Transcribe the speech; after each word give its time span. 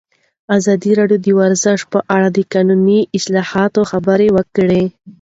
ازادي 0.57 0.91
راډیو 0.99 1.21
د 1.25 1.27
ورزش 1.39 1.79
په 1.91 1.99
اړه 2.15 2.27
د 2.31 2.37
قانوني 2.53 2.99
اصلاحاتو 3.17 3.81
خبر 3.91 4.19
ورکړی. 4.35 4.83